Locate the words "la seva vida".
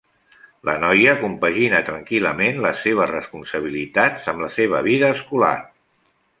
4.47-5.15